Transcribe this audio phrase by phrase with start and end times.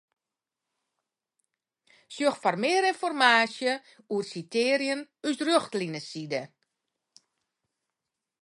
[2.13, 3.73] Sjoch foar mear ynformaasje
[4.13, 6.41] oer sitearjen ús Rjochtlineside.